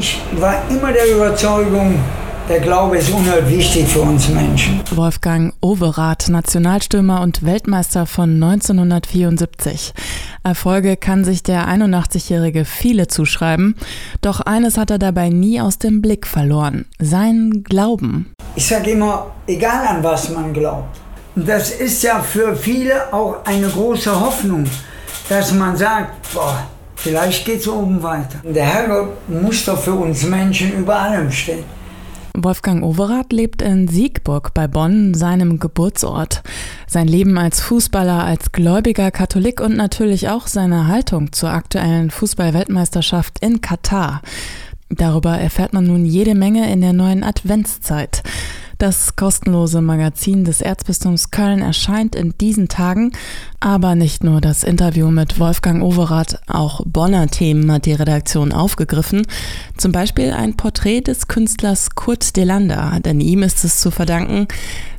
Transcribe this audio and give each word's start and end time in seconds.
Ich 0.00 0.18
war 0.36 0.62
immer 0.70 0.94
der 0.94 1.14
Überzeugung, 1.14 2.00
der 2.48 2.60
Glaube 2.60 2.96
ist 2.96 3.10
unheimlich 3.10 3.58
wichtig 3.58 3.86
für 3.86 4.00
uns 4.00 4.30
Menschen. 4.30 4.80
Wolfgang 4.92 5.52
Overath, 5.60 6.30
Nationalstürmer 6.30 7.20
und 7.20 7.44
Weltmeister 7.44 8.06
von 8.06 8.42
1974. 8.42 9.92
Erfolge 10.42 10.96
kann 10.96 11.22
sich 11.22 11.42
der 11.42 11.68
81-Jährige 11.68 12.64
viele 12.64 13.08
zuschreiben, 13.08 13.76
doch 14.22 14.40
eines 14.40 14.78
hat 14.78 14.90
er 14.90 14.98
dabei 14.98 15.28
nie 15.28 15.60
aus 15.60 15.76
dem 15.76 16.00
Blick 16.00 16.26
verloren, 16.26 16.86
sein 16.98 17.62
Glauben. 17.62 18.32
Ich 18.56 18.68
sage 18.68 18.92
immer, 18.92 19.26
egal 19.46 19.86
an 19.86 20.02
was 20.02 20.30
man 20.30 20.54
glaubt. 20.54 20.98
Und 21.36 21.46
das 21.46 21.72
ist 21.72 22.02
ja 22.02 22.20
für 22.20 22.56
viele 22.56 23.12
auch 23.12 23.44
eine 23.44 23.68
große 23.68 24.18
Hoffnung, 24.18 24.64
dass 25.28 25.52
man 25.52 25.76
sagt, 25.76 26.32
boah, 26.32 26.66
vielleicht 27.02 27.44
geht 27.44 27.60
es 27.60 27.68
oben 27.68 28.02
weiter. 28.02 28.40
Der 28.44 28.64
Herrgott 28.64 29.28
muss 29.28 29.64
doch 29.64 29.78
für 29.78 29.94
uns 29.94 30.22
Menschen 30.24 30.72
über 30.72 30.96
allem 30.98 31.30
stehen. 31.30 31.64
Wolfgang 32.36 32.84
Overath 32.84 33.32
lebt 33.32 33.60
in 33.60 33.88
Siegburg 33.88 34.54
bei 34.54 34.68
Bonn, 34.68 35.14
seinem 35.14 35.58
Geburtsort. 35.58 36.42
Sein 36.86 37.08
Leben 37.08 37.36
als 37.38 37.60
Fußballer, 37.60 38.24
als 38.24 38.52
gläubiger 38.52 39.10
Katholik 39.10 39.60
und 39.60 39.76
natürlich 39.76 40.28
auch 40.28 40.46
seine 40.46 40.86
Haltung 40.86 41.32
zur 41.32 41.50
aktuellen 41.50 42.10
Fußballweltmeisterschaft 42.10 43.40
in 43.40 43.60
Katar. 43.60 44.22
Darüber 44.90 45.38
erfährt 45.38 45.72
man 45.72 45.84
nun 45.84 46.04
jede 46.04 46.34
Menge 46.34 46.70
in 46.72 46.80
der 46.80 46.92
neuen 46.92 47.22
Adventszeit. 47.22 48.22
Das 48.80 49.14
kostenlose 49.14 49.82
Magazin 49.82 50.46
des 50.46 50.62
Erzbistums 50.62 51.30
Köln 51.30 51.60
erscheint 51.60 52.16
in 52.16 52.32
diesen 52.38 52.68
Tagen, 52.68 53.12
aber 53.60 53.94
nicht 53.94 54.24
nur 54.24 54.40
das 54.40 54.64
Interview 54.64 55.10
mit 55.10 55.38
Wolfgang 55.38 55.82
Overath, 55.82 56.40
auch 56.46 56.80
Bonner 56.86 57.26
Themen 57.26 57.70
hat 57.70 57.84
die 57.84 57.92
Redaktion 57.92 58.52
aufgegriffen. 58.52 59.26
Zum 59.76 59.92
Beispiel 59.92 60.32
ein 60.32 60.56
Porträt 60.56 61.02
des 61.02 61.28
Künstlers 61.28 61.94
Kurt 61.94 62.36
Delander, 62.36 62.98
denn 63.04 63.20
ihm 63.20 63.42
ist 63.42 63.64
es 63.64 63.82
zu 63.82 63.90
verdanken, 63.90 64.48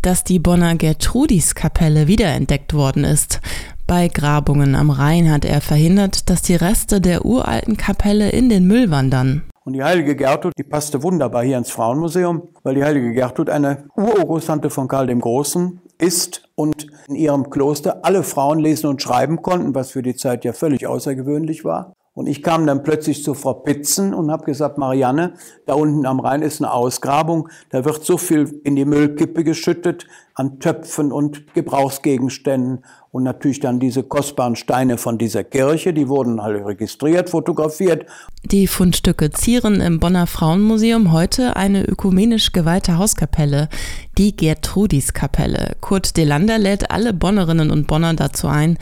dass 0.00 0.24
die 0.24 0.38
Bonner 0.38 0.74
Gertrudis-Kapelle 0.76 2.06
wiederentdeckt 2.06 2.72
worden 2.72 3.04
ist. 3.04 3.42
Bei 3.86 4.08
Grabungen 4.08 4.74
am 4.74 4.88
Rhein 4.88 5.30
hat 5.30 5.44
er 5.44 5.60
verhindert, 5.60 6.30
dass 6.30 6.40
die 6.40 6.56
Reste 6.56 7.02
der 7.02 7.26
uralten 7.26 7.76
Kapelle 7.76 8.30
in 8.30 8.48
den 8.48 8.66
Müll 8.66 8.90
wandern. 8.90 9.42
Und 9.66 9.72
die 9.72 9.82
heilige 9.82 10.14
Gertrud, 10.14 10.52
die 10.56 10.62
passte 10.62 11.02
wunderbar 11.02 11.42
hier 11.42 11.58
ins 11.58 11.72
Frauenmuseum, 11.72 12.50
weil 12.62 12.76
die 12.76 12.84
heilige 12.84 13.12
Gertrud 13.12 13.50
eine 13.50 13.88
Urgroßtante 13.96 14.70
von 14.70 14.86
Karl 14.86 15.08
dem 15.08 15.20
Großen 15.20 15.80
ist 15.98 16.48
und 16.54 16.86
in 17.08 17.16
ihrem 17.16 17.50
Kloster 17.50 18.04
alle 18.04 18.22
Frauen 18.22 18.60
lesen 18.60 18.86
und 18.86 19.02
schreiben 19.02 19.42
konnten, 19.42 19.74
was 19.74 19.90
für 19.90 20.02
die 20.02 20.14
Zeit 20.14 20.44
ja 20.44 20.52
völlig 20.52 20.86
außergewöhnlich 20.86 21.64
war. 21.64 21.94
Und 22.14 22.28
ich 22.28 22.44
kam 22.44 22.64
dann 22.64 22.84
plötzlich 22.84 23.24
zu 23.24 23.34
Frau 23.34 23.54
Pitzen 23.54 24.14
und 24.14 24.30
habe 24.30 24.44
gesagt, 24.44 24.78
Marianne, 24.78 25.34
da 25.66 25.74
unten 25.74 26.06
am 26.06 26.20
Rhein 26.20 26.42
ist 26.42 26.62
eine 26.62 26.72
Ausgrabung, 26.72 27.48
da 27.70 27.84
wird 27.84 28.04
so 28.04 28.18
viel 28.18 28.60
in 28.62 28.76
die 28.76 28.84
Müllkippe 28.84 29.42
geschüttet 29.42 30.06
an 30.34 30.60
Töpfen 30.60 31.10
und 31.10 31.52
Gebrauchsgegenständen 31.54 32.84
und 33.16 33.22
natürlich 33.22 33.60
dann 33.60 33.80
diese 33.80 34.02
kostbaren 34.02 34.56
Steine 34.56 34.98
von 34.98 35.16
dieser 35.16 35.42
Kirche, 35.42 35.94
die 35.94 36.06
wurden 36.06 36.38
alle 36.38 36.66
registriert, 36.66 37.30
fotografiert. 37.30 38.04
Die 38.44 38.66
Fundstücke 38.66 39.30
zieren 39.30 39.80
im 39.80 40.00
Bonner 40.00 40.26
Frauenmuseum 40.26 41.12
heute 41.12 41.56
eine 41.56 41.82
ökumenisch 41.86 42.52
geweihte 42.52 42.98
Hauskapelle, 42.98 43.70
die 44.18 44.36
Gertrudis-Kapelle. 44.36 45.76
Kurt 45.80 46.18
Delander 46.18 46.58
lädt 46.58 46.90
alle 46.90 47.14
Bonnerinnen 47.14 47.70
und 47.70 47.86
Bonner 47.86 48.12
dazu 48.12 48.48
ein, 48.48 48.76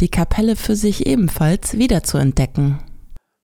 die 0.00 0.08
Kapelle 0.08 0.54
für 0.54 0.76
sich 0.76 1.06
ebenfalls 1.06 1.76
wiederzuentdecken. 1.76 2.78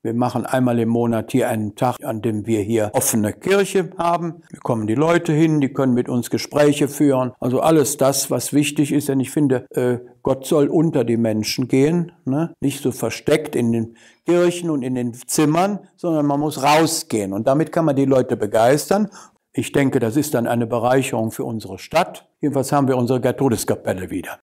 Wir 0.07 0.15
machen 0.15 0.47
einmal 0.47 0.79
im 0.79 0.89
Monat 0.89 1.33
hier 1.33 1.49
einen 1.49 1.75
Tag, 1.75 1.97
an 2.05 2.23
dem 2.23 2.47
wir 2.47 2.61
hier 2.61 2.93
offene 2.95 3.33
Kirche 3.33 3.91
haben. 3.99 4.43
Wir 4.51 4.61
kommen 4.61 4.87
die 4.87 4.95
Leute 4.95 5.33
hin, 5.33 5.61
die 5.61 5.73
können 5.73 5.95
mit 5.95 6.09
uns 6.09 6.31
Gespräche 6.31 6.87
führen. 6.87 7.33
Also 7.41 7.59
alles 7.59 7.97
das, 7.97 8.31
was 8.31 8.53
wichtig 8.53 8.93
ist. 8.93 9.09
Denn 9.09 9.19
ich 9.19 9.33
finde, 9.33 9.67
äh, 9.71 9.99
Gott 10.23 10.47
soll 10.47 10.69
unter 10.69 11.03
die 11.03 11.17
Menschen 11.17 11.67
gehen, 11.67 12.13
ne? 12.25 12.55
nicht 12.61 12.85
so 12.85 12.93
versteckt 12.93 13.57
in 13.57 13.73
den 13.73 13.97
Kirchen 14.27 14.71
und 14.71 14.83
in 14.83 14.95
den 14.95 15.13
Zimmern, 15.13 15.81
sondern 15.97 16.25
man 16.25 16.39
muss 16.39 16.63
rausgehen. 16.63 17.33
Und 17.33 17.49
damit 17.49 17.73
kann 17.73 17.85
man 17.85 17.97
die 17.97 18.05
Leute 18.05 18.37
begeistern. 18.37 19.09
Ich 19.53 19.73
denke, 19.73 19.99
das 19.99 20.17
ist 20.17 20.35
dann 20.35 20.47
eine 20.47 20.69
Bereicherung 20.69 21.33
für 21.33 21.45
unsere 21.45 21.81
Stadt. 21.81 22.29
Jedenfalls 22.41 22.71
haben 22.71 22.87
wir 22.87 22.97
unsere 22.97 23.21
Gertrudiskapelle 23.21 24.09
wieder. 24.11 24.39